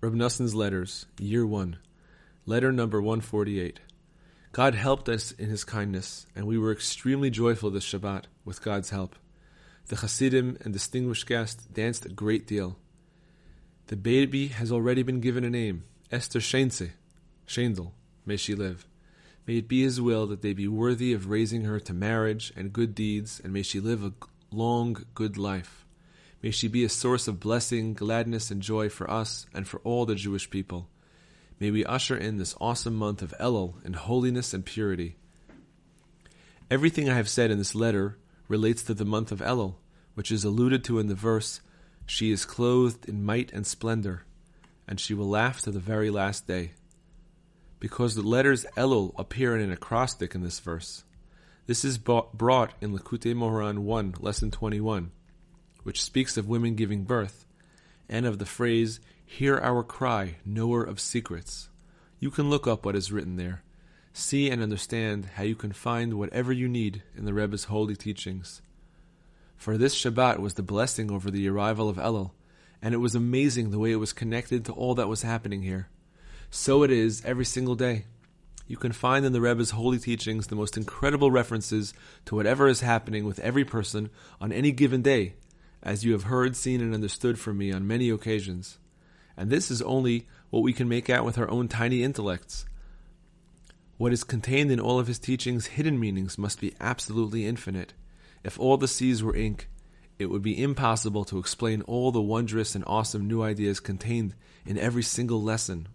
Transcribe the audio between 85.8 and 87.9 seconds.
as you have heard, seen, and understood from me on